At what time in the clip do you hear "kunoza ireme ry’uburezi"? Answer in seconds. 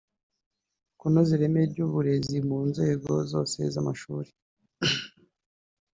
0.99-2.37